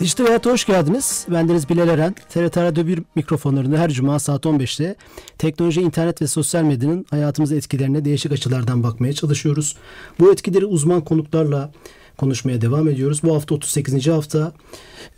[0.00, 1.26] Dijital Hayat'a hoş geldiniz.
[1.30, 2.14] Bendeniz Bilal Eren.
[2.28, 4.96] TRT Radyo 1 mikrofonlarında her cuma saat 15'te
[5.38, 9.76] teknoloji, internet ve sosyal medyanın hayatımıza etkilerine değişik açılardan bakmaya çalışıyoruz.
[10.20, 11.72] Bu etkileri uzman konuklarla
[12.18, 13.20] konuşmaya devam ediyoruz.
[13.22, 14.06] Bu hafta 38.
[14.06, 14.52] hafta.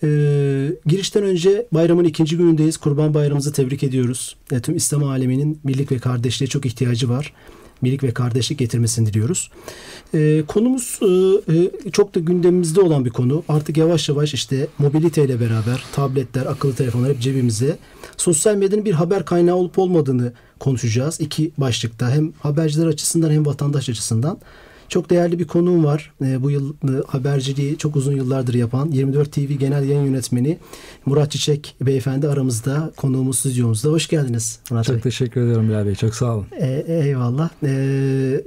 [0.02, 2.77] Ee, girişten önce bayramın ikinci günündeyiz.
[2.77, 4.36] Kurban Bayramımızı tebrik ediyoruz.
[4.52, 7.33] E, tüm İslam aleminin birlik ve kardeşliğe çok ihtiyacı var
[7.82, 9.50] birlik ve kardeşlik getirmesini diliyoruz.
[10.14, 11.00] E, konumuz
[11.48, 13.44] e, çok da gündemimizde olan bir konu.
[13.48, 17.78] Artık yavaş yavaş işte mobiliteyle beraber tabletler, akıllı telefonlar hep cebimize.
[18.16, 21.20] Sosyal medyanın bir haber kaynağı olup olmadığını konuşacağız.
[21.20, 24.38] iki başlıkta hem haberciler açısından hem vatandaş açısından.
[24.89, 26.12] Çok değerli bir konuğum var.
[26.25, 30.58] E, bu yıl e, haberciliği çok uzun yıllardır yapan 24 TV Genel Yayın Yönetmeni
[31.06, 32.92] Murat Çiçek Beyefendi aramızda.
[32.97, 33.89] Konuğumuz stüdyomuzda.
[33.91, 35.03] Hoş geldiniz Murat çok Bey.
[35.03, 35.94] teşekkür ediyorum Bilal Bey.
[35.94, 36.47] Çok sağ olun.
[36.61, 37.50] E, eyvallah.
[37.64, 38.42] E,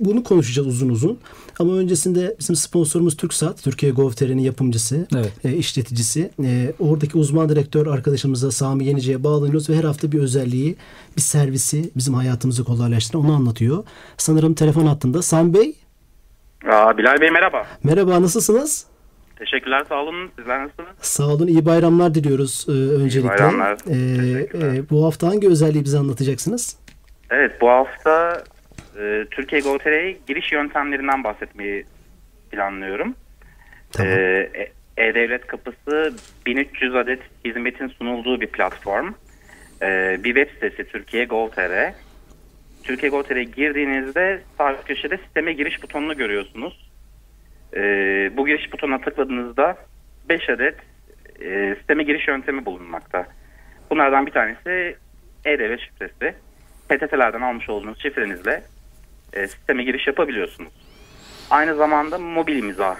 [0.00, 1.18] bunu konuşacağız uzun uzun.
[1.60, 5.32] Ama öncesinde bizim sponsorumuz TürkSat, Türkiye Gov.tr'nin yapımcısı, evet.
[5.44, 6.30] e, işleticisi.
[6.44, 10.76] E, oradaki uzman direktör arkadaşımıza Sami Yenice'ye bağlanıyoruz ve her hafta bir özelliği,
[11.16, 13.84] bir servisi bizim hayatımızı kolaylaştıran onu anlatıyor.
[14.16, 15.22] Sanırım telefon hattında.
[15.22, 15.76] Sami Bey.
[16.70, 17.66] Aa, Bilal Bey merhaba.
[17.84, 18.86] Merhaba nasılsınız?
[19.36, 20.30] Teşekkürler sağ olun.
[20.38, 20.88] Sizler nasılsınız?
[21.00, 21.46] Sağ olun.
[21.46, 23.20] İyi bayramlar diliyoruz e, öncelikle.
[23.20, 23.78] İyi bayramlar.
[23.86, 26.76] Ee, e, bu hafta hangi özelliği bize anlatacaksınız?
[27.30, 28.44] Evet bu hafta
[29.00, 31.84] e, Türkiye Go.tr'ye giriş yöntemlerinden bahsetmeyi
[32.50, 33.14] planlıyorum.
[33.92, 34.12] Tamam.
[34.12, 34.50] E,
[34.96, 36.14] E-Devlet Kapısı
[36.46, 39.12] 1300 adet hizmetin sunulduğu bir platform.
[39.82, 41.92] E, bir web sitesi Türkiye Go.tr.
[42.84, 46.90] Türkiye Go.tr'ye girdiğinizde sağ köşede sisteme giriş butonunu görüyorsunuz.
[47.76, 47.80] E,
[48.36, 49.76] bu giriş butonuna tıkladığınızda
[50.28, 50.76] 5 adet
[51.40, 53.26] e, sisteme giriş yöntemi bulunmakta.
[53.90, 54.96] Bunlardan bir tanesi
[55.44, 56.34] E-Devlet şifresi.
[56.88, 58.62] PTT'lerden almış olduğunuz şifrenizle
[59.32, 60.72] e, sisteme giriş yapabiliyorsunuz.
[61.50, 62.96] Aynı zamanda mobil imza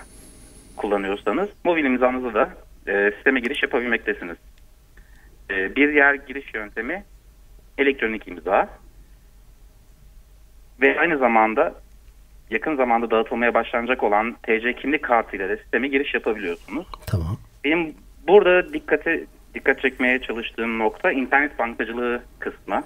[0.77, 2.51] kullanıyorsanız mobil imzanızı da
[2.87, 4.37] e, sisteme giriş yapabilmektesiniz.
[5.51, 7.05] E, bir diğer giriş yöntemi
[7.79, 8.69] elektronik imza
[10.81, 11.75] ve aynı zamanda
[12.51, 16.87] yakın zamanda dağıtılmaya başlanacak olan TC kimlik kartıyla da sisteme giriş yapabiliyorsunuz.
[17.07, 17.39] Tamam.
[17.65, 17.95] Benim
[18.29, 19.25] burada dikkate
[19.55, 22.83] dikkat çekmeye çalıştığım nokta internet bankacılığı kısmı.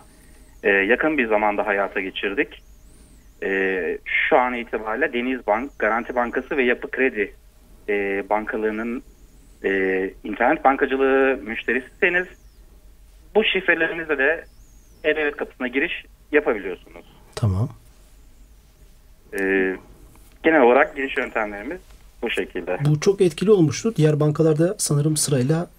[0.63, 2.63] Ee, yakın bir zamanda hayata geçirdik
[3.43, 7.35] e, şu an itibariyle Denizbank, Garanti Bankası ve Yapı Kredi
[7.89, 9.03] e, bankalarının
[9.65, 12.27] e, internet bankacılığı müşterisiseniz
[13.35, 14.45] bu şifrelerinizle de
[15.05, 17.05] e-devlet kapısına giriş yapabiliyorsunuz.
[17.35, 17.69] Tamam.
[19.39, 19.75] E,
[20.43, 21.81] genel olarak giriş yöntemlerimiz
[22.23, 22.79] bu şekilde.
[22.85, 23.97] Bu çok etkili olmuştu.
[23.97, 25.71] Diğer bankalarda sanırım sırayla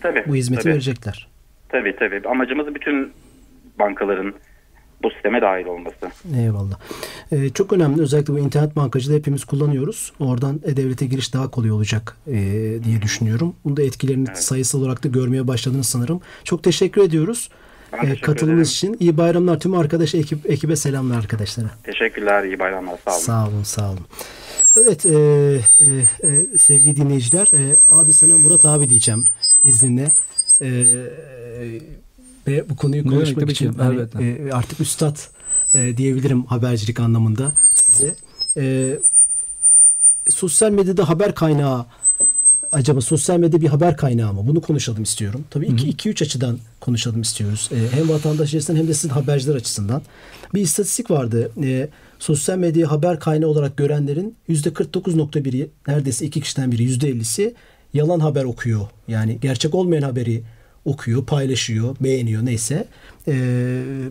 [0.00, 0.72] tabii, bu hizmeti tabii.
[0.72, 1.28] verecekler.
[1.68, 2.28] Tabii tabii.
[2.28, 3.12] Amacımız bütün
[3.78, 4.34] bankaların
[5.04, 6.10] bu sisteme dahil olması.
[6.36, 6.78] Eyvallah.
[7.32, 8.02] Ee, çok önemli.
[8.02, 10.12] Özellikle bu internet bankacılığı hepimiz kullanıyoruz.
[10.20, 12.34] Oradan e-devlete giriş daha kolay olacak e,
[12.84, 13.54] diye düşünüyorum.
[13.64, 14.38] Bunda etkilerini evet.
[14.38, 16.20] sayısal olarak da görmeye başladınız sanırım.
[16.44, 17.48] Çok teşekkür ediyoruz.
[18.02, 19.60] E, katılımınız için iyi bayramlar.
[19.60, 21.68] Tüm arkadaş ekip ekibe selamlar arkadaşlara.
[21.82, 22.44] Teşekkürler.
[22.44, 22.98] iyi bayramlar.
[23.06, 23.20] Sağ olun.
[23.20, 23.62] Sağ olun.
[23.62, 24.06] Sağ olun.
[24.76, 25.86] Evet e, e,
[26.28, 29.24] e, sevgili dinleyiciler e, abi sana Murat abi diyeceğim
[29.64, 30.08] izninle.
[30.62, 30.84] E,
[32.46, 35.16] ve bu konuyu konuşmak için hani, e, artık üstad
[35.74, 38.14] e, diyebilirim habercilik anlamında size.
[38.56, 38.98] E,
[40.28, 41.86] sosyal medyada haber kaynağı
[42.74, 44.46] acaba sosyal medya bir haber kaynağı mı?
[44.46, 45.44] Bunu konuşalım istiyorum.
[45.50, 47.70] Tabii iki, iki üç açıdan konuşalım istiyoruz.
[47.72, 50.02] E, hem vatandaş açısından hem de sizin haberciler açısından.
[50.54, 51.50] Bir istatistik vardı.
[51.62, 51.88] E,
[52.18, 57.54] sosyal medya haber kaynağı olarak görenlerin yüzde 49.1'i neredeyse iki kişiden biri yüzde 50'si
[57.94, 58.86] yalan haber okuyor.
[59.08, 60.42] Yani gerçek olmayan haberi
[60.84, 62.86] okuyor, paylaşıyor, beğeniyor neyse.
[63.28, 63.32] E,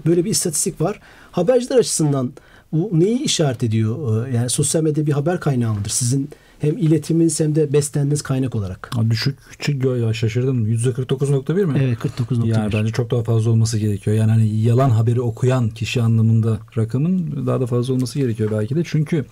[0.05, 0.99] böyle bir istatistik var.
[1.31, 2.33] Haberciler açısından
[2.73, 4.27] bu neyi işaret ediyor?
[4.27, 5.89] Ee, yani sosyal medya bir haber kaynağı mıdır?
[5.89, 6.29] Sizin
[6.59, 8.91] hem iletiminiz hem de beslendiğiniz kaynak olarak.
[9.09, 10.67] Düşük ya şaşırdım.
[10.67, 11.79] %49.1 mi?
[11.83, 12.47] Evet 49.1.
[12.47, 14.17] Yani bence çok daha fazla olması gerekiyor.
[14.17, 18.83] Yani hani yalan haberi okuyan kişi anlamında rakamın daha da fazla olması gerekiyor belki de.
[18.85, 19.25] Çünkü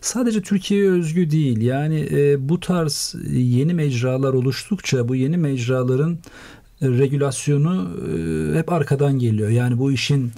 [0.00, 1.60] sadece Türkiye'ye özgü değil.
[1.62, 6.18] Yani e, bu tarz yeni mecralar oluştukça bu yeni mecraların
[6.82, 7.90] regülasyonu
[8.54, 9.48] e, hep arkadan geliyor.
[9.48, 10.32] Yani bu işin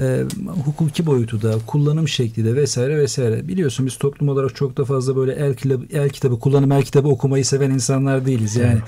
[0.00, 0.24] e,
[0.64, 3.48] hukuki boyutu da, kullanım şekli de vesaire vesaire.
[3.48, 7.08] Biliyorsun biz toplum olarak çok da fazla böyle el, kitabı, el kitabı, kullanım el kitabı
[7.08, 8.56] okumayı seven insanlar değiliz.
[8.56, 8.78] Yani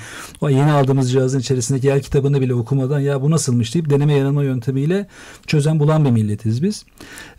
[0.40, 4.44] o yeni aldığımız cihazın içerisindeki el kitabını bile okumadan ya bu nasılmış deyip deneme yanılma
[4.44, 5.06] yöntemiyle
[5.46, 6.84] çözen bulan bir milletiz biz.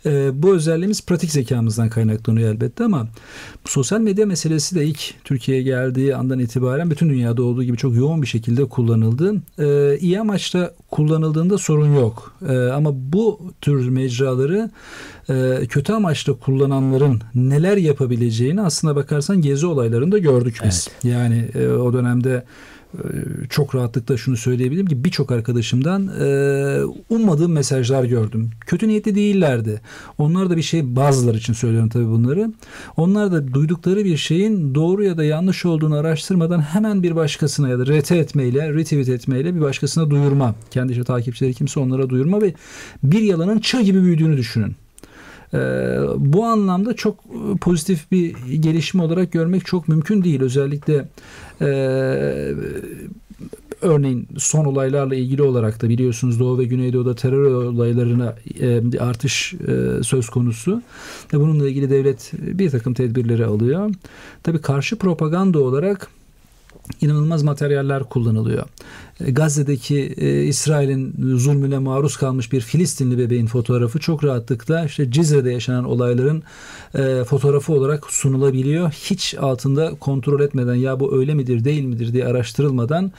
[0.06, 3.08] E, bu özelliğimiz pratik zekamızdan kaynaklanıyor elbette ama
[3.64, 8.22] sosyal medya meselesi de ilk Türkiye'ye geldiği andan itibaren bütün dünyada olduğu gibi çok yoğun
[8.22, 9.34] bir şekilde kullanıldı.
[9.58, 12.34] E, iyi amaçla kullanıldığında sorun yok.
[12.48, 14.70] E, ama bu tür mecraları
[15.28, 20.88] e, kötü amaçla kullananların neler yapabileceğini aslına bakarsan gezi olaylarında gördük biz.
[20.90, 21.14] Evet.
[21.14, 22.44] Yani e, o dönemde
[23.50, 28.50] çok rahatlıkla şunu söyleyebilirim ki birçok arkadaşımdan e, ummadığım mesajlar gördüm.
[28.66, 29.80] Kötü niyetli değillerdi.
[30.18, 32.52] Onlar da bir şey bazıları için söylüyorum tabii bunları.
[32.96, 37.78] Onlar da duydukları bir şeyin doğru ya da yanlış olduğunu araştırmadan hemen bir başkasına ya
[37.78, 40.54] da rete etmeyle, retweet etmeyle bir başkasına duyurma.
[40.70, 42.54] Kendi işte takipçileri kimse onlara duyurma ve
[43.02, 44.76] bir yalanın çığ gibi büyüdüğünü düşünün.
[45.54, 45.58] Ee,
[46.16, 50.40] bu anlamda çok e, pozitif bir gelişme olarak görmek çok mümkün değil.
[50.40, 51.08] Özellikle
[51.60, 51.66] e,
[53.82, 60.02] örneğin son olaylarla ilgili olarak da biliyorsunuz Doğu ve Güneydoğu'da terör olaylarına e, artış e,
[60.02, 60.82] söz konusu.
[61.32, 63.94] Ve bununla ilgili devlet bir takım tedbirleri alıyor.
[64.42, 66.08] Tabii karşı propaganda olarak
[67.00, 68.66] inanılmaz materyaller kullanılıyor.
[69.20, 75.52] E, Gazze'deki e, İsrail'in zulmüne maruz kalmış bir Filistinli bebeğin fotoğrafı çok rahatlıkla işte Cizre'de
[75.52, 76.42] yaşanan olayların
[76.94, 78.90] e, fotoğrafı olarak sunulabiliyor.
[78.90, 83.12] Hiç altında kontrol etmeden ya bu öyle midir değil midir diye araştırılmadan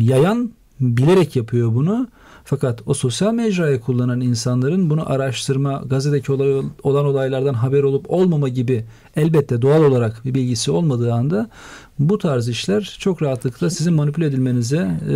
[0.00, 0.50] yayan
[0.80, 2.08] bilerek yapıyor bunu.
[2.50, 8.48] Fakat o sosyal mecrayı kullanan insanların bunu araştırma, gazetedeki olay, olan olaylardan haber olup olmama
[8.48, 8.84] gibi
[9.16, 11.50] elbette doğal olarak bir bilgisi olmadığı anda
[11.98, 15.14] bu tarz işler çok rahatlıkla sizin manipüle edilmenize e,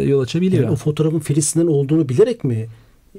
[0.00, 0.62] yol açabiliyor.
[0.62, 2.68] Yani o fotoğrafın Filistin'den olduğunu bilerek mi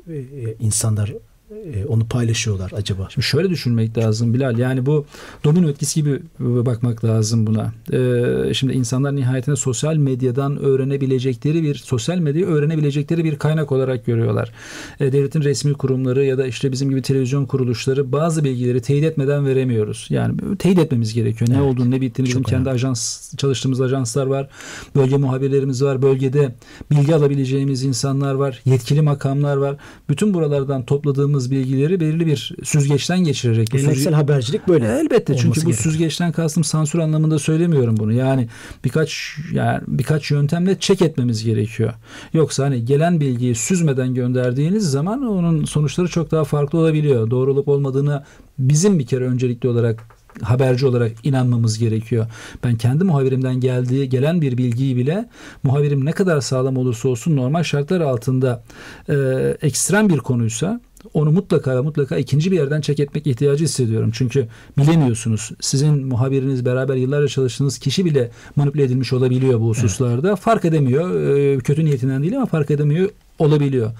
[0.07, 1.13] e, e insanlar
[1.51, 3.07] e, onu paylaşıyorlar acaba?
[3.09, 4.57] Şimdi şöyle düşünmek lazım Bilal.
[4.57, 5.05] Yani bu
[5.43, 7.73] domino etkisi gibi bakmak lazım buna.
[7.93, 14.51] Ee, şimdi insanlar nihayetinde sosyal medyadan öğrenebilecekleri bir sosyal medyayı öğrenebilecekleri bir kaynak olarak görüyorlar.
[14.99, 19.45] Ee, devletin resmi kurumları ya da işte bizim gibi televizyon kuruluşları bazı bilgileri teyit etmeden
[19.45, 20.07] veremiyoruz.
[20.09, 21.49] Yani teyit etmemiz gerekiyor.
[21.49, 21.65] Ne evet.
[21.65, 24.49] olduğunu ne bittiğini bizim kendi ajans çalıştığımız ajanslar var.
[24.95, 26.01] Bölge muhabirlerimiz var.
[26.01, 26.55] Bölgede
[26.91, 28.61] bilgi alabileceğimiz insanlar var.
[28.65, 29.77] Yetkili makamlar var.
[30.09, 33.71] Bütün buralardan topladığımız aldığımız bilgileri belirli bir süzgeçten geçirerek.
[33.71, 34.15] Geleneksel süzge...
[34.15, 34.85] habercilik böyle.
[34.85, 38.13] Elbette çünkü bu süzgeçten kastım sansür anlamında söylemiyorum bunu.
[38.13, 38.47] Yani
[38.83, 41.93] birkaç yani birkaç yöntemle çek etmemiz gerekiyor.
[42.33, 47.29] Yoksa hani gelen bilgiyi süzmeden gönderdiğiniz zaman onun sonuçları çok daha farklı olabiliyor.
[47.29, 48.23] Doğru olup olmadığını
[48.59, 52.27] bizim bir kere öncelikli olarak haberci olarak inanmamız gerekiyor.
[52.63, 55.29] Ben kendi muhabirimden geldiği gelen bir bilgiyi bile
[55.63, 58.63] muhabirim ne kadar sağlam olursa olsun normal şartlar altında
[59.09, 59.15] e,
[59.61, 60.81] ekstrem bir konuysa
[61.13, 64.11] onu mutlaka ve mutlaka ikinci bir yerden çek etmek ihtiyacı hissediyorum.
[64.13, 65.51] Çünkü bilemiyorsunuz.
[65.61, 70.29] Sizin muhabiriniz beraber yıllarca çalıştığınız kişi bile manipüle edilmiş olabiliyor bu hususlarda.
[70.29, 70.39] Evet.
[70.39, 71.21] Fark edemiyor.
[71.21, 73.09] Ee, kötü niyetinden değil ama fark edemiyor
[73.39, 73.91] olabiliyor.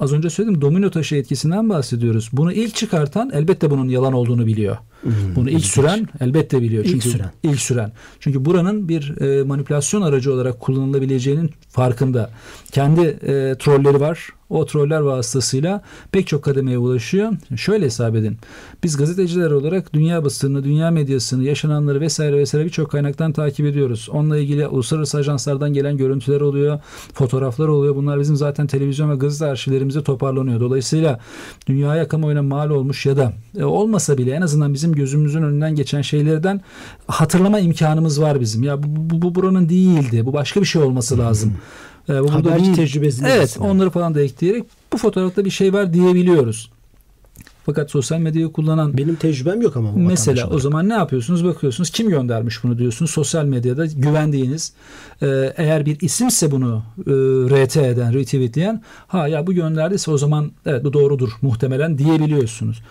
[0.00, 2.28] Az önce söyledim domino taşı etkisinden bahsediyoruz.
[2.32, 4.76] Bunu ilk çıkartan elbette bunun yalan olduğunu biliyor.
[5.06, 6.84] Hmm, Bunu ilk süren elbette biliyor.
[6.84, 7.30] İlk Çünkü süren.
[7.42, 7.92] ilk süren.
[8.20, 12.30] Çünkü buranın bir e, manipülasyon aracı olarak kullanılabileceğinin farkında.
[12.72, 14.28] Kendi e, trolleri var.
[14.50, 15.82] O troller vasıtasıyla
[16.12, 17.32] pek çok kademeye ulaşıyor.
[17.56, 18.38] Şöyle hesap edin.
[18.84, 24.08] Biz gazeteciler olarak dünya basını, dünya medyasını, yaşananları vesaire vesaire birçok kaynaktan takip ediyoruz.
[24.12, 26.80] Onunla ilgili uluslararası ajanslardan gelen görüntüler oluyor,
[27.14, 27.96] fotoğraflar oluyor.
[27.96, 30.60] Bunlar bizim zaten televizyon ve gazete arşivlerimizde toparlanıyor.
[30.60, 31.20] Dolayısıyla
[31.68, 36.02] dünyaya kamuoyuna mal olmuş ya da e, olmasa bile en azından bizim gözümüzün önünden geçen
[36.02, 36.60] şeylerden
[37.06, 38.62] hatırlama imkanımız var bizim.
[38.62, 40.26] Ya bu, bu, bu buranın değildi.
[40.26, 41.54] Bu başka bir şey olması lazım.
[42.08, 42.76] E, bu Haberci değil.
[42.76, 43.28] tecrübesini.
[43.28, 46.70] Evet onları falan da ekleyerek bu fotoğrafta bir şey var diyebiliyoruz.
[47.66, 52.08] Fakat sosyal medyayı kullanan benim tecrübem yok ama mesela o zaman ne yapıyorsunuz bakıyorsunuz kim
[52.08, 54.72] göndermiş bunu diyorsunuz sosyal medyada güvendiğiniz
[55.22, 57.12] e, eğer bir isimse bunu e,
[57.64, 62.82] RT eden retweetleyen ha ya bu gönderdiyse o zaman evet bu doğrudur muhtemelen diyebiliyorsunuz.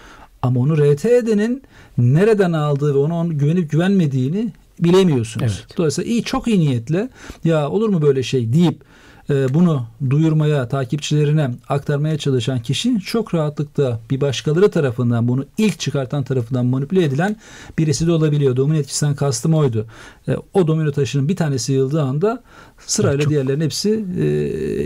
[0.46, 1.64] Ama onu RT edenin
[1.98, 5.64] nereden aldığı ve ona güvenip güvenmediğini bilemiyorsunuz.
[5.66, 5.78] Evet.
[5.78, 7.10] Dolayısıyla iyi çok iyi niyetle
[7.44, 8.82] ya olur mu böyle şey deyip
[9.30, 16.66] bunu duyurmaya, takipçilerine aktarmaya çalışan kişi çok rahatlıkla bir başkaları tarafından bunu ilk çıkartan tarafından
[16.66, 17.36] manipüle edilen
[17.78, 18.56] birisi de olabiliyor.
[18.56, 19.86] Domino etkisinden kastım oydu.
[20.28, 22.44] E, o domino taşının bir tanesi yıldığı anda
[22.78, 23.30] sırayla çok...
[23.30, 24.26] diğerlerin hepsi e,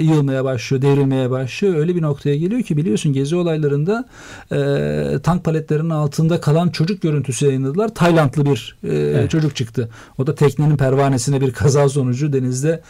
[0.04, 1.76] yığılmaya başlıyor, devrilmeye başlıyor.
[1.76, 4.06] Öyle bir noktaya geliyor ki biliyorsun gezi olaylarında
[4.52, 7.96] e, tank paletlerinin altında kalan çocuk görüntüsü yayınladılar.
[7.96, 9.30] Taylandlı bir e, evet.
[9.30, 9.90] çocuk çıktı.
[10.18, 12.82] O da teknenin pervanesine bir kaza sonucu denizde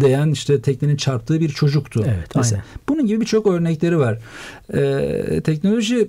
[0.00, 2.04] değen bekleyen işte teknenin çarptığı bir çocuktu.
[2.06, 2.62] Evet, Mesela.
[2.62, 2.80] aynen.
[2.88, 4.18] Bunun gibi birçok örnekleri var.
[4.74, 6.08] Ee, teknoloji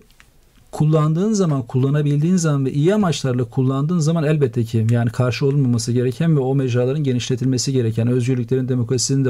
[0.73, 6.35] kullandığın zaman, kullanabildiğin zaman ve iyi amaçlarla kullandığın zaman elbette ki yani karşı olunmaması gereken
[6.35, 9.29] ve o mecraların genişletilmesi gereken, özgürlüklerin, demokrasinin de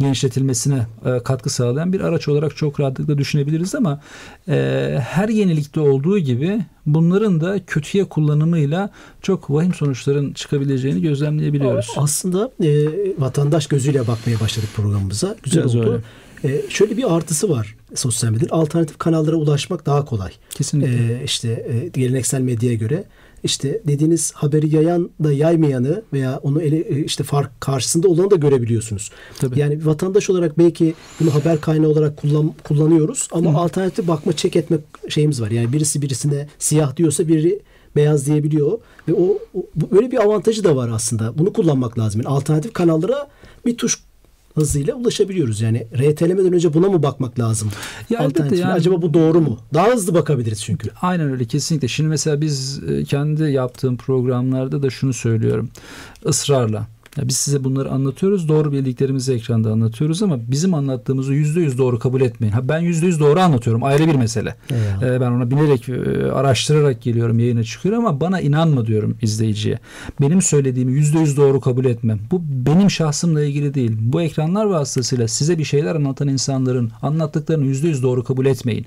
[0.00, 4.00] genişletilmesine e, katkı sağlayan bir araç olarak çok rahatlıkla düşünebiliriz ama
[4.48, 8.90] e, her yenilikte olduğu gibi bunların da kötüye kullanımıyla
[9.22, 11.90] çok vahim sonuçların çıkabileceğini gözlemleyebiliyoruz.
[11.96, 12.88] Aslında e,
[13.18, 15.36] vatandaş gözüyle bakmaya başladık programımıza.
[15.42, 16.02] Güzel Biraz oldu.
[16.44, 18.50] E, şöyle bir artısı var sosyal medyanın.
[18.50, 20.32] Alternatif kanallara ulaşmak daha kolay.
[20.50, 21.20] Kesinlikle.
[21.20, 23.04] E, işte e, geleneksel medyaya göre
[23.44, 28.36] işte dediğiniz haberi yayan da yaymayanı veya onu ele, e, işte fark karşısında olanı da
[28.36, 29.10] görebiliyorsunuz.
[29.38, 29.60] Tabii.
[29.60, 34.78] Yani vatandaş olarak belki bunu haber kaynağı olarak kullan, kullanıyoruz ama alternatif bakma çek etme
[35.08, 35.50] şeyimiz var.
[35.50, 37.60] Yani birisi birisine siyah diyorsa biri
[37.96, 41.38] beyaz diyebiliyor ve o, o böyle bir avantajı da var aslında.
[41.38, 42.20] Bunu kullanmak lazım.
[42.24, 43.28] Yani alternatif kanallara
[43.66, 43.98] bir tuş
[44.54, 45.60] hızıyla ulaşabiliyoruz.
[45.60, 47.68] Yani RT'lemeden önce buna mı bakmak lazım?
[48.10, 48.60] Ya elbette Alternatifine.
[48.60, 49.58] yani- Acaba bu doğru mu?
[49.74, 50.90] Daha hızlı bakabiliriz çünkü.
[51.02, 51.88] Aynen öyle kesinlikle.
[51.88, 55.68] Şimdi mesela biz e, kendi yaptığım programlarda da şunu söylüyorum.
[56.28, 56.86] ısrarla.
[57.16, 58.48] Ya biz size bunları anlatıyoruz.
[58.48, 62.52] Doğru bildiklerimizi ekranda anlatıyoruz ama bizim anlattığımızı yüzde yüz doğru kabul etmeyin.
[62.52, 63.84] Ha, ben yüzde yüz doğru anlatıyorum.
[63.84, 64.54] Ayrı bir mesele.
[65.02, 69.78] Ee, ben ona bilerek e, araştırarak geliyorum yayına çıkıyorum ama bana inanma diyorum izleyiciye.
[70.20, 72.18] Benim söylediğimi yüzde yüz doğru kabul etmem.
[72.30, 73.92] Bu benim şahsımla ilgili değil.
[74.00, 78.86] Bu ekranlar vasıtasıyla size bir şeyler anlatan insanların anlattıklarını yüzde yüz doğru kabul etmeyin.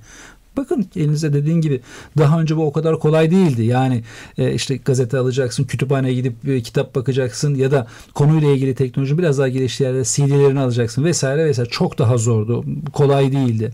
[0.57, 1.81] Bakın elinize dediğin gibi
[2.17, 3.65] daha önce bu o kadar kolay değildi.
[3.65, 4.03] Yani
[4.37, 9.37] e, işte gazete alacaksın, kütüphaneye gidip e, kitap bakacaksın ya da konuyla ilgili teknoloji biraz
[9.37, 11.69] daha geliştiği yerde CD'lerini alacaksın vesaire vesaire.
[11.69, 12.65] Çok daha zordu.
[12.93, 13.73] Kolay değildi.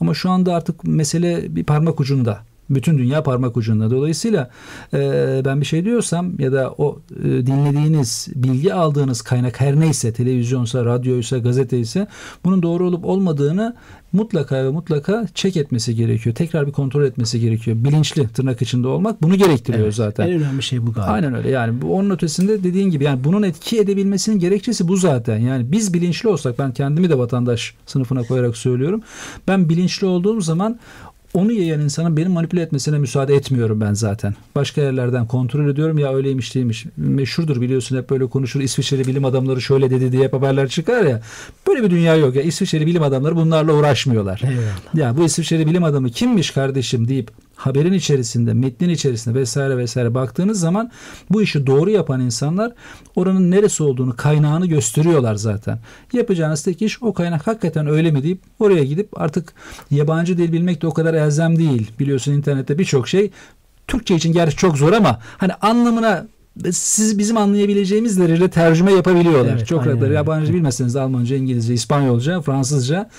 [0.00, 2.53] Ama şu anda artık mesele bir parmak ucunda.
[2.70, 3.90] Bütün dünya parmak ucunda.
[3.90, 4.50] Dolayısıyla
[4.94, 10.12] e, ben bir şey diyorsam ya da o e, dinlediğiniz, bilgi aldığınız kaynak her neyse,
[10.12, 12.06] televizyonsa, radyoysa, gazeteyse
[12.44, 13.74] bunun doğru olup olmadığını
[14.14, 16.34] mutlaka ve mutlaka çek etmesi gerekiyor.
[16.34, 17.76] Tekrar bir kontrol etmesi gerekiyor.
[17.84, 20.26] Bilinçli tırnak içinde olmak bunu gerektiriyor Evet, zaten.
[20.26, 21.12] En önemli şey bu galiba.
[21.12, 21.50] Aynen öyle.
[21.50, 25.38] Yani bu onun ötesinde dediğin gibi yani bunun etki edebilmesinin gerekçesi bu zaten.
[25.38, 29.02] Yani biz bilinçli olsak ben kendimi de vatandaş sınıfına koyarak söylüyorum.
[29.48, 30.78] Ben bilinçli olduğum zaman
[31.34, 34.34] onu yayan insanın beni manipüle etmesine müsaade etmiyorum ben zaten.
[34.54, 36.86] Başka yerlerden kontrol ediyorum ya öyleymiş değilmiş.
[36.96, 38.60] Meşhurdur biliyorsun hep böyle konuşur.
[38.60, 41.22] İsviçreli bilim adamları şöyle dedi diye hep haberler çıkar ya.
[41.68, 42.42] Böyle bir dünya yok ya.
[42.42, 44.40] İsviçreli bilim adamları bunlarla uğraşmıyorlar.
[44.44, 44.94] Eyvallah.
[44.94, 50.60] Ya bu İsviçreli bilim adamı kimmiş kardeşim deyip haberin içerisinde, metnin içerisinde vesaire vesaire baktığınız
[50.60, 50.90] zaman
[51.30, 52.72] bu işi doğru yapan insanlar
[53.16, 55.78] oranın neresi olduğunu, kaynağını gösteriyorlar zaten.
[56.12, 59.52] Yapacağınız tek iş o kaynak hakikaten öyle mi deyip oraya gidip artık
[59.90, 61.90] yabancı dil bilmek de o kadar elzem değil.
[61.98, 63.30] Biliyorsun internette birçok şey
[63.86, 66.26] Türkçe için gerçi çok zor ama hani anlamına
[66.72, 69.56] siz bizim anlayabileceğimiz derecede tercüme yapabiliyorlar.
[69.56, 70.14] Evet, çok öyle.
[70.14, 73.10] Yabancı bilmezseniz de Almanca, İngilizce, İspanyolca, Fransızca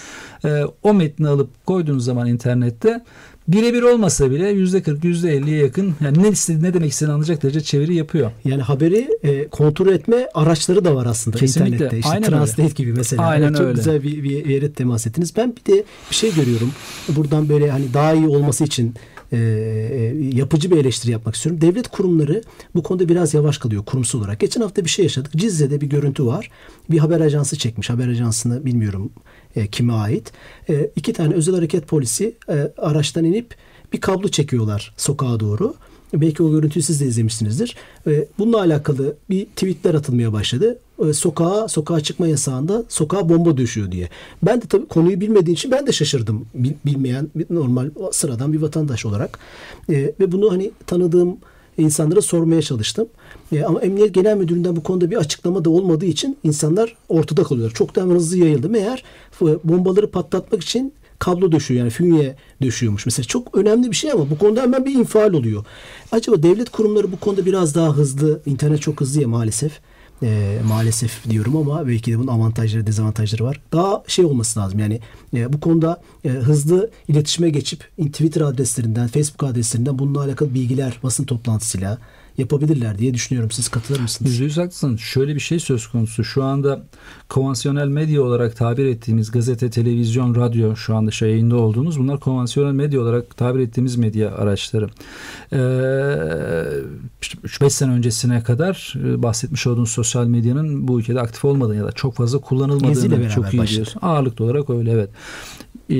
[0.46, 3.04] e, o metni alıp koyduğunuz zaman internette
[3.48, 7.44] birebir olmasa bile yüzde 40 yüzde 50'ye yakın yani ne istediği ne demek istediğini anlayacak
[7.44, 8.32] derece çeviri yapıyor.
[8.46, 11.76] Yani haberi e, kontrol etme araçları da var aslında Kesinlikle.
[11.76, 11.98] internette.
[11.98, 13.24] İşte Aynen Translate gibi mesela.
[13.24, 13.76] Aynen Evet, çok öyle.
[13.78, 15.34] güzel bir, bir yere temas ettiniz.
[15.38, 16.72] Ben bir de bir şey görüyorum.
[17.10, 18.94] Buradan böyle hani daha iyi olması için
[19.36, 21.62] e, e, yapıcı bir eleştiri yapmak istiyorum.
[21.62, 22.42] Devlet kurumları
[22.76, 24.40] bu konuda biraz yavaş kalıyor kurumsal olarak.
[24.40, 25.32] Geçen hafta bir şey yaşadık.
[25.36, 26.50] Cizre'de bir görüntü var.
[26.90, 27.90] Bir haber ajansı çekmiş.
[27.90, 29.12] Haber ajansını bilmiyorum
[29.56, 30.32] e, kime ait.
[30.70, 33.56] E, iki tane özel hareket polisi e, araçtan inip
[33.94, 35.74] bir kablo çekiyorlar sokağa doğru.
[36.14, 37.76] Belki o görüntüyü siz de izlemişsinizdir.
[38.08, 40.80] E, Bununla alakalı bir tweetler atılmaya başladı.
[41.10, 44.10] E, Sokağa, sokağa çıkma yasağında sokağa bomba düşüyor diye.
[44.44, 46.46] Ben de tabii konuyu bilmediğim için ben de şaşırdım.
[46.56, 49.40] Bil- Bilmeyen normal sıradan bir vatandaş olarak.
[49.90, 51.38] E, Ve bunu hani tanıdığım
[51.78, 53.08] insanlara sormaya çalıştım.
[53.52, 57.74] E, ama Emniyet Genel Müdürlüğü'nden bu konuda bir açıklama da olmadığı için insanlar ortada kalıyorlar.
[57.76, 58.70] Çok da hızlı yayıldı.
[58.70, 59.04] Meğer
[59.42, 63.06] e, bombaları patlatmak için kablo döşüyor yani fünye döşüyormuş.
[63.06, 65.66] Mesela çok önemli bir şey ama bu konuda hemen bir infial oluyor.
[66.12, 69.80] Acaba devlet kurumları bu konuda biraz daha hızlı, internet çok hızlı ya maalesef.
[70.24, 73.62] E, maalesef diyorum ama belki de bunun avantajları dezavantajları var.
[73.72, 75.00] Daha şey olması lazım yani
[75.34, 81.24] e, bu konuda e, hızlı iletişime geçip Twitter adreslerinden, Facebook adreslerinden bununla alakalı bilgiler basın
[81.24, 81.98] toplantısıyla
[82.38, 83.52] yapabilirler diye düşünüyorum.
[83.52, 84.32] Siz katılır mısınız?
[84.32, 84.96] Yüzde yüz haklısın.
[84.96, 86.24] Şöyle bir şey söz konusu.
[86.24, 86.84] Şu anda
[87.30, 92.74] konvansiyonel medya olarak tabir ettiğimiz gazete, televizyon, radyo şu anda şey yayında olduğumuz bunlar konvansiyonel
[92.74, 94.86] medya olarak tabir ettiğimiz medya araçları.
[95.54, 95.58] Ee,
[97.22, 101.86] işte 3-5 sene öncesine kadar e, bahsetmiş olduğunuz sosyal medyanın bu ülkede aktif olmadığını ya
[101.86, 104.00] da çok fazla kullanılmadığını çok iyi biliyorsun.
[104.02, 105.10] Ağırlıklı olarak öyle evet.
[105.90, 105.98] E,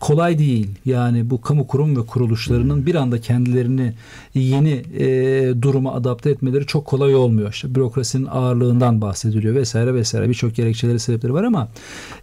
[0.00, 0.68] kolay değil.
[0.84, 3.92] Yani bu kamu kurum ve kuruluşlarının bir anda kendilerini
[4.34, 7.52] yeni e, duruma adapte etmeleri çok kolay olmuyor.
[7.52, 11.68] İşte bürokrasinin ağırlığından bahsediliyor vesaire vesaire birçok gerekçeleri sebepleri var ama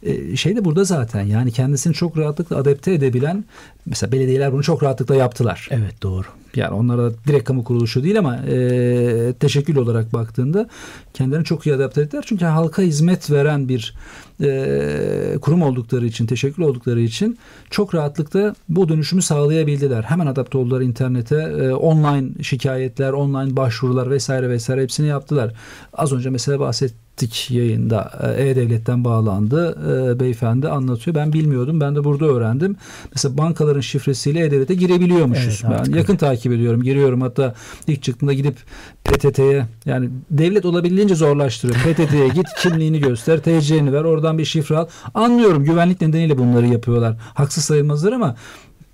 [0.04, 3.46] e, şey de burada zaten yani kendisini çok rahatlıkla adapte edebilen
[3.86, 5.68] mesela belediyeler bunu çok rahatlıkla yaptılar.
[5.72, 6.26] Evet doğru.
[6.58, 10.70] Yani onlara direkt kamu kuruluşu değil ama e, teşekkül olarak baktığında
[11.14, 12.24] kendilerini çok iyi adapte ettiler.
[12.28, 13.96] Çünkü halka hizmet veren bir
[14.42, 17.38] e, kurum oldukları için, teşekkül oldukları için
[17.70, 20.04] çok rahatlıkla bu dönüşümü sağlayabildiler.
[20.04, 21.36] Hemen adapte oldular internete.
[21.36, 25.54] E, online şikayetler, online başvurular vesaire vesaire hepsini yaptılar.
[25.94, 28.12] Az önce mesela bahsettiğim ettik yayında.
[28.38, 29.78] E, E-Devlet'ten bağlandı.
[29.92, 31.16] E, beyefendi anlatıyor.
[31.16, 31.82] Ben bilmiyordum.
[31.82, 32.76] Ben de burada öğrendim.
[33.16, 35.62] Mesela bankaların şifresiyle E-Devlet'e girebiliyormuşuz.
[35.68, 36.84] Evet, ben yakın takip ediyorum.
[36.84, 37.22] Giriyorum.
[37.22, 37.54] Hatta
[37.88, 38.56] ilk çıktığında gidip
[39.04, 41.80] PTT'ye yani devlet olabildiğince zorlaştırıyor.
[41.80, 44.88] PTT'ye git kimliğini göster, TC'ni ver, oradan bir şifre al.
[45.14, 47.16] Anlıyorum güvenlik nedeniyle bunları yapıyorlar.
[47.34, 48.36] Haksız sayılmazlar ama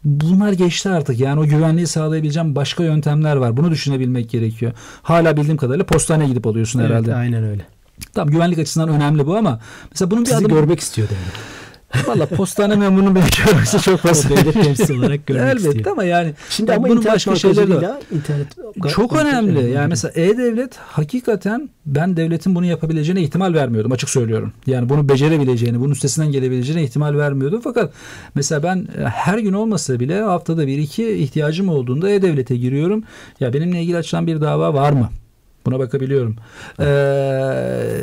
[0.04, 1.20] Bunlar geçti artık.
[1.20, 3.58] Yani o güvenliği sağlayabileceğim başka yöntemler var.
[3.58, 4.72] Bunu düşünebilmek gerekiyor.
[5.02, 7.16] Hala bildiğim kadarıyla postaneye gidip alıyorsun evet, herhalde.
[7.16, 7.66] Aynen öyle.
[8.14, 9.60] Tamam güvenlik açısından önemli bu ama
[9.92, 10.58] mesela bunun bir Sizi adım...
[10.58, 11.52] görmek istiyor devlet.
[12.08, 14.30] Valla postane memurunun beni görmesi çok basit.
[14.30, 15.92] devlet temsilcisi olarak görmek Elbette istiyor.
[15.92, 17.98] ama yani Şimdi ama bunun başka şeyleri de var.
[18.12, 18.48] internet
[18.90, 19.72] Çok önemli.
[19.72, 24.54] Yani mesela e-devlet hakikaten ben devletin bunu yapabileceğine ihtimal vermiyordum açık söylüyorum.
[24.68, 27.62] Yani bunu becerebileceğini, bunun üstesinden gelebileceğine ihtimal vermiyordum.
[27.64, 27.94] Fakat
[28.36, 33.04] mesela ben e, her gün olmasa bile haftada bir iki ihtiyacım olduğunda e-devlete giriyorum.
[33.40, 35.10] Ya benimle ilgili açılan bir dava var mı?
[35.66, 36.36] Buna bakabiliyorum.
[36.80, 38.02] Ee,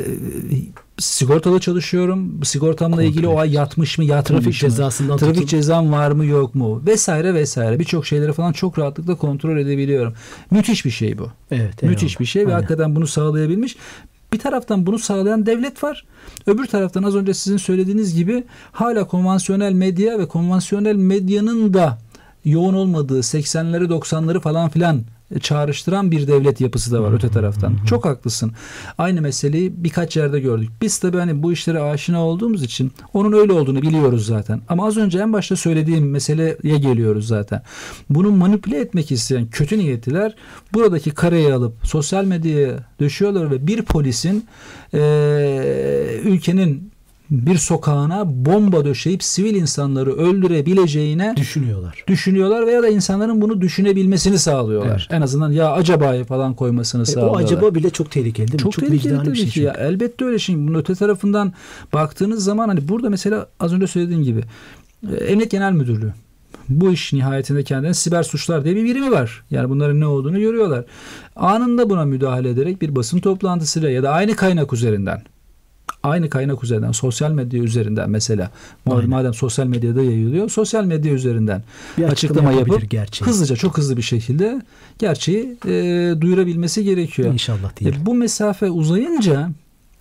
[0.97, 2.43] sigortalı çalışıyorum.
[2.43, 4.69] Sigortamla Kontrol ilgili o ay yatmış mı, yatmamış Trafik mı?
[4.69, 5.47] cezasından Trafik tutun.
[5.47, 6.81] cezam var mı, yok mu?
[6.87, 7.79] Vesaire vesaire.
[7.79, 10.13] Birçok şeyleri falan çok rahatlıkla kontrol edebiliyorum.
[10.51, 11.27] Müthiş bir şey bu.
[11.51, 11.83] Evet.
[11.83, 12.19] Müthiş eyvallah.
[12.19, 12.55] bir şey ve Aynen.
[12.55, 13.75] hakikaten bunu sağlayabilmiş.
[14.33, 16.05] Bir taraftan bunu sağlayan devlet var.
[16.47, 21.97] Öbür taraftan az önce sizin söylediğiniz gibi hala konvansiyonel medya ve konvansiyonel medyanın da
[22.45, 25.03] yoğun olmadığı 80'leri 90'ları falan filan
[25.41, 27.77] çağrıştıran bir devlet yapısı da var öte taraftan.
[27.89, 28.51] Çok haklısın.
[28.97, 30.69] Aynı meseleyi birkaç yerde gördük.
[30.81, 34.61] Biz tabii hani bu işlere aşina olduğumuz için onun öyle olduğunu biliyoruz zaten.
[34.69, 37.61] Ama az önce en başta söylediğim meseleye geliyoruz zaten.
[38.09, 40.35] Bunu manipüle etmek isteyen kötü niyetliler
[40.73, 44.45] buradaki kareyi alıp sosyal medyaya döşüyorlar ve bir polisin
[44.93, 46.88] eee, ülkenin
[47.31, 52.03] bir sokağına bomba döşeyip sivil insanları öldürebileceğine düşünüyorlar.
[52.07, 55.07] düşünüyorlar veya da insanların bunu düşünebilmesini sağlıyorlar.
[55.11, 57.43] En azından ya acaba'yı falan koymasını E, o sağlıyorlar.
[57.43, 58.71] acaba bile çok tehlikeli değil mi?
[58.71, 59.73] çok, tehlikeli tabii bir şey ki ya.
[59.79, 60.67] Elbette öyle şimdi.
[60.67, 61.53] Bunun öte tarafından
[61.93, 64.43] baktığınız zaman hani burada mesela az önce söylediğim gibi
[65.11, 66.13] e, Emniyet Genel Müdürlüğü
[66.69, 69.43] bu iş nihayetinde kendine siber suçlar diye bir birimi var.
[69.51, 70.85] Yani bunların ne olduğunu görüyorlar.
[71.35, 75.21] Anında buna müdahale ederek bir basın toplantısıyla ya da aynı kaynak üzerinden
[76.03, 78.51] aynı kaynak üzerinden sosyal medya üzerinden mesela
[78.91, 79.09] Aynen.
[79.09, 81.63] madem sosyal medyada yayılıyor sosyal medya üzerinden
[81.97, 83.27] Bir açıklama açıklama yapıp gerçeği.
[83.29, 84.61] hızlıca çok hızlı bir şekilde
[84.99, 85.71] gerçeği e,
[86.21, 87.33] duyurabilmesi gerekiyor.
[87.33, 87.95] İnşallah değil.
[87.95, 89.49] E, bu mesafe uzayınca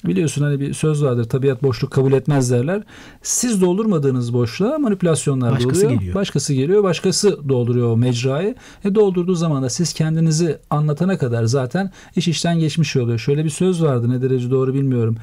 [0.05, 2.83] biliyorsun hani bir söz vardır tabiat boşluk kabul etmez derler.
[3.23, 6.01] Siz doldurmadığınız boşluğa manipülasyonlar Başkası doluyor.
[6.01, 6.15] geliyor.
[6.15, 6.83] Başkası geliyor.
[6.83, 8.55] Başkası dolduruyor o mecrayı.
[8.85, 13.19] E, doldurduğu zaman da siz kendinizi anlatana kadar zaten iş işten geçmiş oluyor.
[13.19, 15.17] Şöyle bir söz vardı ne derece doğru bilmiyorum.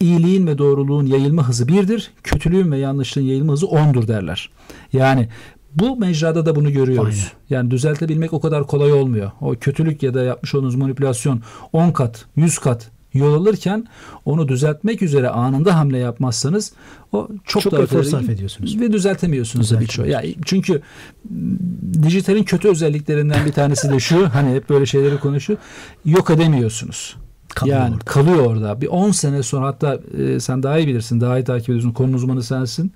[0.00, 2.10] İyiliğin ve doğruluğun yayılma hızı birdir.
[2.22, 4.50] Kötülüğün ve yanlışlığın yayılma hızı ondur derler.
[4.92, 5.28] Yani
[5.74, 7.32] bu mecrada da bunu görüyoruz.
[7.50, 9.30] Yani düzeltebilmek o kadar kolay olmuyor.
[9.40, 11.40] O kötülük ya da yapmış olduğunuz manipülasyon
[11.72, 13.86] 10 kat, 100 kat yol alırken
[14.24, 16.72] onu düzeltmek üzere anında hamle yapmazsanız
[17.12, 18.80] o çok, Çok daha efor sarf ediyorsunuz.
[18.80, 20.06] ve düzeltemiyorsunuz da birçoğu.
[20.06, 20.82] Yani çünkü
[22.02, 25.58] dijitalin kötü özelliklerinden bir tanesi de şu hani hep böyle şeyleri konuşuyor.
[26.04, 27.16] Yok edemiyorsunuz.
[27.48, 28.04] Kalıyor yani orada.
[28.04, 28.80] kalıyor orada.
[28.80, 31.92] Bir 10 sene sonra hatta e, sen daha iyi bilirsin, daha iyi takip ediyorsun.
[31.92, 32.92] Konu uzmanı sensin.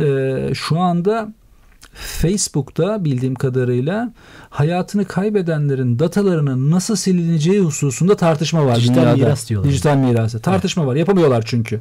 [0.00, 1.32] E, şu anda
[1.94, 4.12] Facebook'ta bildiğim kadarıyla
[4.50, 9.16] hayatını kaybedenlerin datalarının nasıl silineceği hususunda tartışma var Dijital dünyada.
[9.16, 9.70] miras diyorlar.
[9.70, 10.40] Dijital mirası.
[10.40, 10.96] Tartışma var.
[10.96, 11.80] Yapamıyorlar çünkü.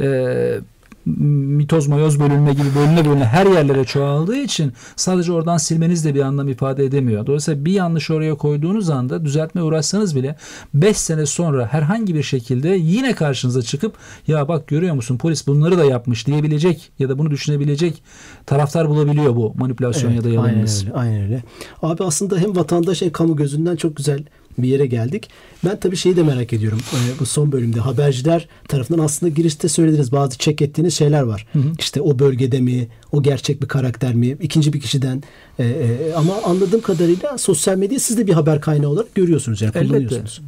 [0.00, 0.58] Ee,
[1.06, 6.20] mitoz mayoz bölünme gibi bölüne bölüne her yerlere çoğaldığı için sadece oradan silmeniz de bir
[6.20, 7.26] anlam ifade edemiyor.
[7.26, 10.36] Dolayısıyla bir yanlış oraya koyduğunuz anda düzeltmeye uğraşsanız bile
[10.74, 13.94] 5 sene sonra herhangi bir şekilde yine karşınıza çıkıp
[14.26, 18.02] ya bak görüyor musun polis bunları da yapmış diyebilecek ya da bunu düşünebilecek
[18.46, 20.84] taraftar bulabiliyor bu manipülasyon ya da aynen yalanınız.
[20.84, 21.42] öyle, aynen öyle.
[21.82, 24.24] Abi aslında hem vatandaş hem kamu gözünden çok güzel
[24.58, 25.30] bir yere geldik.
[25.64, 26.78] Ben tabii şeyi de merak ediyorum.
[26.92, 31.46] Ee, bu son bölümde haberciler tarafından aslında girişte söylediniz bazı check ettiğiniz şeyler var.
[31.78, 35.22] İşte o bölgede mi, o gerçek bir karakter mi, ikinci bir kişiden.
[35.58, 39.72] Ee, e, ama anladığım kadarıyla sosyal medyayı siz de bir haber kaynağı olarak görüyorsunuz yani
[39.74, 39.88] Elbette.
[39.88, 40.40] kullanıyorsunuz.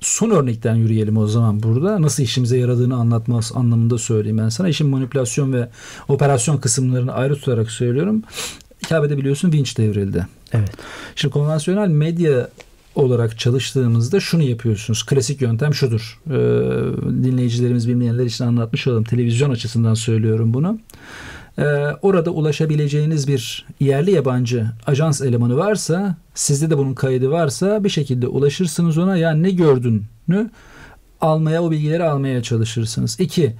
[0.00, 2.02] Son örnekten yürüyelim o zaman burada.
[2.02, 4.68] Nasıl işimize yaradığını anlatmaz anlamında söyleyeyim ben sana.
[4.68, 5.68] İşin manipülasyon ve
[6.08, 8.22] operasyon kısımlarını ayrı tutarak söylüyorum.
[8.88, 10.26] Kabe'de biliyorsun vinç devrildi.
[10.52, 10.70] Evet.
[11.16, 12.48] Şimdi konvansiyonel medya
[12.96, 15.06] olarak çalıştığımızda şunu yapıyorsunuz.
[15.06, 16.20] Klasik yöntem şudur.
[16.26, 16.32] Ee,
[17.24, 19.04] dinleyicilerimiz bilmeyenler için anlatmış olalım.
[19.04, 20.78] Televizyon açısından söylüyorum bunu.
[21.58, 21.62] Ee,
[22.02, 28.26] orada ulaşabileceğiniz bir yerli yabancı ajans elemanı varsa, sizde de bunun kaydı varsa bir şekilde
[28.26, 29.16] ulaşırsınız ona.
[29.16, 30.50] Yani ne gördüğünü
[31.20, 33.20] almaya, o bilgileri almaya çalışırsınız.
[33.20, 33.54] İki,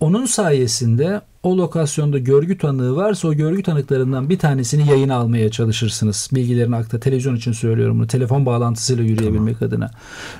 [0.00, 6.28] onun sayesinde o lokasyonda görgü tanığı varsa o görgü tanıklarından bir tanesini yayına almaya çalışırsınız.
[6.34, 7.00] Bilgilerini aktar.
[7.00, 8.06] Televizyon için söylüyorum bunu.
[8.06, 9.74] Telefon bağlantısıyla yürüyebilmek tamam.
[9.74, 9.90] adına.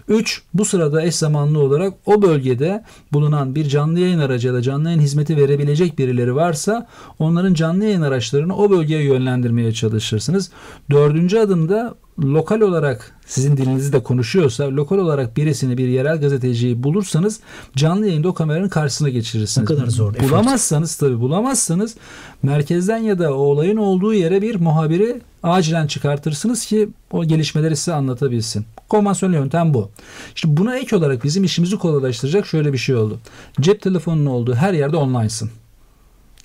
[0.08, 4.62] Üç, bu sırada eş zamanlı olarak o bölgede bulunan bir canlı yayın aracı ya da
[4.62, 6.86] canlı yayın hizmeti verebilecek birileri varsa
[7.18, 10.50] onların canlı yayın araçlarını o bölgeye yönlendirmeye çalışırsınız.
[10.90, 17.40] Dördüncü adımda lokal olarak sizin dilinizde konuşuyorsa lokal olarak birisini bir yerel gazeteciyi bulursanız
[17.76, 19.70] canlı yayında o kameranın karşısına geçirirsiniz.
[19.70, 20.14] Ne kadar zor.
[20.20, 21.96] Bulamazsanız tabi bulamazsanız
[22.42, 27.94] merkezden ya da o olayın olduğu yere bir muhabiri acilen çıkartırsınız ki o gelişmeleri size
[27.94, 28.64] anlatabilsin.
[28.88, 29.90] Konvansiyonel yöntem bu.
[30.34, 33.18] İşte buna ek olarak bizim işimizi kolaylaştıracak şöyle bir şey oldu.
[33.60, 35.50] Cep telefonunun olduğu her yerde online'sın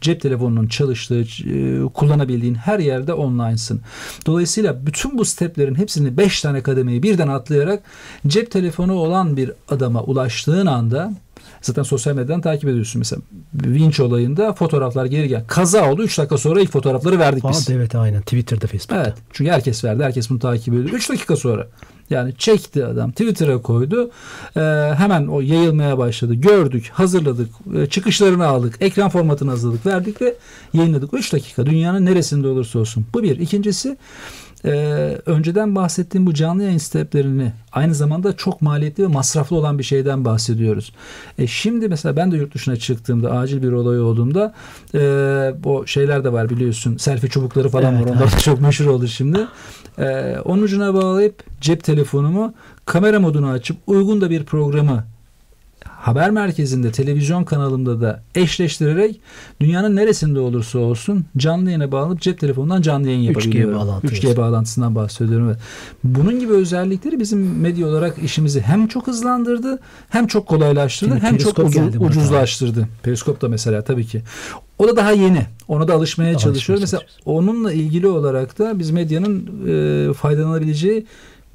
[0.06, 3.82] cep telefonunun çalıştığı, e, kullanabildiğin her yerde online'sın.
[4.26, 7.84] Dolayısıyla bütün bu steplerin hepsini 5 tane kademeyi birden atlayarak
[8.28, 11.14] cep telefonu olan bir adama ulaştığın anda
[11.62, 13.00] Zaten sosyal medyadan takip ediyorsun.
[13.00, 13.22] Mesela
[13.54, 15.44] Vinç olayında fotoğraflar geri gel.
[15.48, 16.04] Kaza oldu.
[16.04, 17.70] 3 dakika sonra ilk fotoğrafları verdik Aa, biz.
[17.70, 18.22] Evet aynen.
[18.22, 19.04] Twitter'da, Facebook'ta.
[19.04, 19.14] Evet.
[19.34, 20.04] Çünkü herkes verdi.
[20.04, 20.90] Herkes bunu takip ediyor.
[20.90, 21.68] 3 dakika sonra.
[22.10, 24.12] Yani çekti adam Twitter'a koydu.
[24.58, 24.60] Ee,
[24.98, 26.34] hemen o yayılmaya başladı.
[26.34, 30.36] Gördük, hazırladık, e, çıkışlarını aldık, ekran formatını hazırladık, verdik ve
[30.74, 31.14] yayınladık.
[31.14, 33.06] 3 dakika dünyanın neresinde olursa olsun.
[33.14, 33.40] Bu bir.
[33.40, 33.98] İkincisi
[34.66, 34.72] e,
[35.26, 40.26] önceden bahsettiğim bu canlı yayın steplerini aynı zamanda çok maliyetli ve masraflı olan bir şeyden
[40.26, 40.94] bahsediyoruz.
[41.38, 44.54] E, şimdi mesela ben de yurt dışına çıktığımda acil bir olay olduğumda
[44.96, 45.00] e,
[45.64, 48.40] o şeyler de var biliyorsun selfie çubukları falan evet, var onlar evet.
[48.40, 49.40] çok meşhur oldu şimdi.
[49.98, 52.54] E, onun ucuna bağlayıp cep telefonumu
[52.86, 55.04] kamera modunu açıp uygun da bir programı
[56.06, 59.20] haber merkezinde, televizyon kanalında da eşleştirerek
[59.62, 63.76] dünyanın neresinde olursa olsun canlı yayına bağlanıp cep telefonundan canlı yayın yapabiliyorum.
[63.76, 65.58] 3G, bağlantı 3G bağlantısından bahsediyorum.
[66.04, 71.38] Bunun gibi özellikleri bizim medya olarak işimizi hem çok hızlandırdı, hem çok kolaylaştırdı, Şimdi hem
[71.38, 72.88] çok ucuz, ucuzlaştırdı.
[73.04, 74.22] Periskop da mesela tabii ki.
[74.80, 75.46] O da daha yeni.
[75.68, 76.82] Ona da alışmaya çalışıyoruz.
[76.82, 79.50] Mesela onunla ilgili olarak da biz medyanın
[80.10, 81.06] e, faydalanabileceği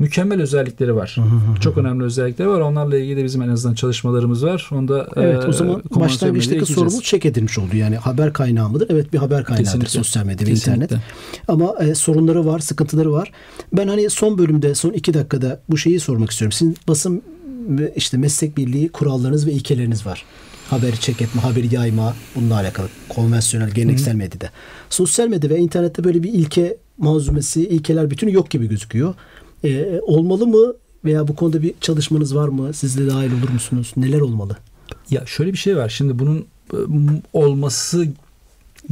[0.01, 1.17] mükemmel özellikleri var.
[1.61, 2.61] Çok önemli özellikleri var.
[2.61, 4.69] Onlarla ilgili de bizim en azından çalışmalarımız var.
[4.73, 7.77] Onda Evet, o zaman başlangıçtaki sorumuz çek edilmiş oldu.
[7.77, 8.87] Yani haber kaynağı mıdır?
[8.91, 9.91] Evet, bir haber kaynağıdır Kesinlikle.
[9.91, 10.91] sosyal medya ve internet.
[11.49, 13.33] Ama e, sorunları var, sıkıntıları var.
[13.73, 16.53] Ben hani son bölümde, son iki dakikada bu şeyi sormak istiyorum.
[16.53, 17.23] Sizin basın
[17.97, 20.25] işte meslek birliği kurallarınız ve ilkeleriniz var.
[20.71, 22.89] Haberi çek etme, haberi yayma bununla alakalı.
[23.09, 24.51] Konvansiyonel, geleneksel medyada.
[24.91, 29.15] Sosyal medya ve internette böyle bir ilke malzumesi, ilkeler bütünü yok gibi gözüküyor.
[29.65, 32.75] E, olmalı mı veya bu konuda bir çalışmanız var mı?
[32.75, 33.93] Siz de dahil olur musunuz?
[33.97, 34.57] Neler olmalı?
[35.11, 35.89] Ya şöyle bir şey var.
[35.89, 36.77] Şimdi bunun e,
[37.33, 38.09] olması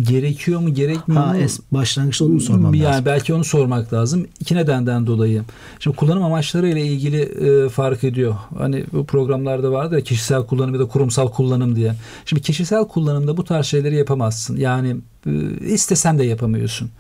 [0.01, 1.39] gerekiyor mu gerekmiyor ha, mu?
[1.39, 3.05] Es, başlangıçta onu mu sormam yani lazım?
[3.05, 4.27] Belki onu sormak lazım.
[4.41, 5.43] İki nedenden dolayı.
[5.81, 8.35] Şimdi kullanım amaçları ile ilgili e, fark ediyor.
[8.59, 11.95] Hani bu programlarda vardı ya kişisel kullanım ya da kurumsal kullanım diye.
[12.25, 14.57] Şimdi kişisel kullanımda bu tarz şeyleri yapamazsın.
[14.57, 14.97] Yani
[15.27, 15.31] e,
[15.67, 16.91] istesen de yapamıyorsun.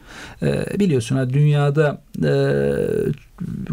[0.42, 2.32] E, biliyorsun ha, dünyada e,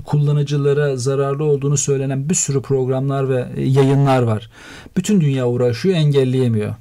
[0.06, 4.50] kullanıcılara zararlı olduğunu söylenen bir sürü programlar ve yayınlar var.
[4.98, 6.76] Bütün dünya uğraşıyor engelleyemiyor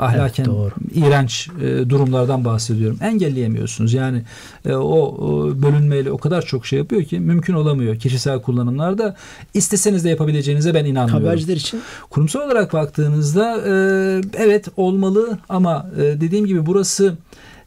[0.00, 0.72] ahlaken evet, doğru.
[0.94, 2.98] iğrenç e, durumlardan bahsediyorum.
[3.02, 3.92] Engelleyemiyorsunuz.
[3.92, 4.22] Yani
[4.64, 9.16] e, o, o bölünmeyle o kadar çok şey yapıyor ki mümkün olamıyor kişisel kullanımlarda.
[9.54, 11.26] isteseniz de yapabileceğinize ben inanmıyorum.
[11.26, 11.80] Haberciler için?
[12.10, 13.72] Kurumsal olarak baktığınızda e,
[14.36, 17.16] evet olmalı ama e, dediğim gibi burası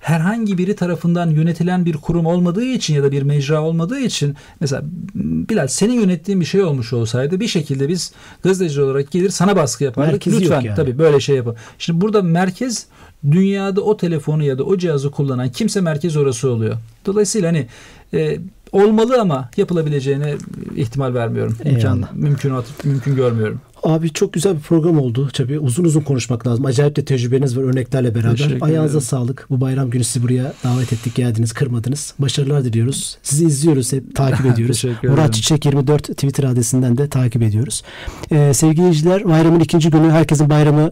[0.03, 4.83] herhangi biri tarafından yönetilen bir kurum olmadığı için ya da bir mecra olmadığı için mesela
[5.15, 8.13] Bilal senin yönettiğin bir şey olmuş olsaydı bir şekilde biz
[8.43, 10.11] gazeteci olarak gelir sana baskı yapardık.
[10.11, 10.75] Merkezi Lütfen yani.
[10.75, 11.55] tabii böyle şey yapın.
[11.79, 12.85] Şimdi burada merkez
[13.31, 16.77] dünyada o telefonu ya da o cihazı kullanan kimse merkez orası oluyor.
[17.05, 17.67] Dolayısıyla hani
[18.13, 18.39] e,
[18.71, 20.35] olmalı ama yapılabileceğine
[20.75, 21.57] ihtimal vermiyorum.
[21.65, 23.61] İmkan, mümkün, mümkün görmüyorum.
[23.84, 25.30] Abi çok güzel bir program oldu.
[25.34, 26.65] Tabii uzun uzun konuşmak lazım.
[26.65, 28.58] Acayip de tecrübeniz var örneklerle beraber.
[28.62, 29.46] Ayağınıza sağlık.
[29.50, 32.13] Bu bayram günü sizi buraya davet ettik, geldiniz, kırmadınız.
[32.19, 33.17] Başarılar diliyoruz.
[33.24, 34.84] Sizi izliyoruz, hep takip ediyoruz.
[35.04, 37.84] Murat Çiçek 24 Twitter adresinden de takip ediyoruz.
[38.32, 40.91] Ee, sevgili izleyiciler, bayramın ikinci günü herkesin bayramını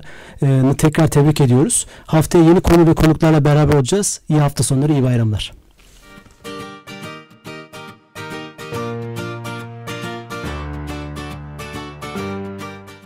[0.78, 1.86] tekrar tebrik ediyoruz.
[2.06, 4.22] Haftaya yeni konu ve konuklarla beraber olacağız.
[4.30, 5.61] İyi hafta sonları, iyi bayramlar.